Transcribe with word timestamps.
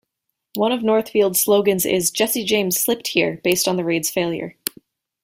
One 0.55 0.71
of 0.71 0.81
Northfield's 0.81 1.39
slogans 1.39 1.85
is 1.85 2.09
"Jesse 2.09 2.43
James 2.43 2.81
Slipped 2.81 3.09
Here", 3.09 3.39
based 3.43 3.67
on 3.67 3.75
the 3.77 3.83
raid's 3.83 4.09
failure. 4.09 4.55